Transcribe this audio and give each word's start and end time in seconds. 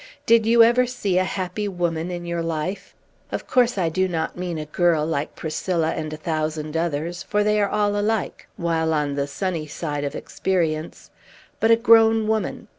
Did 0.25 0.47
you 0.47 0.63
ever 0.63 0.87
see 0.87 1.19
a 1.19 1.23
happy 1.23 1.67
woman 1.67 2.09
in 2.09 2.25
your 2.25 2.41
life? 2.41 2.95
Of 3.31 3.45
course, 3.45 3.77
I 3.77 3.89
do 3.89 4.07
not 4.07 4.35
mean 4.35 4.57
a 4.57 4.65
girl, 4.65 5.05
like 5.05 5.35
Priscilla 5.35 5.91
and 5.91 6.11
a 6.11 6.17
thousand 6.17 6.75
others, 6.75 7.21
for 7.21 7.43
they 7.43 7.61
are 7.61 7.69
all 7.69 7.95
alike, 7.95 8.47
while 8.57 8.95
on 8.95 9.13
the 9.13 9.27
sunny 9.27 9.67
side 9.67 10.03
of 10.03 10.15
experience, 10.15 11.11
but 11.59 11.69
a 11.69 11.75
grown 11.75 12.27
woman. 12.27 12.67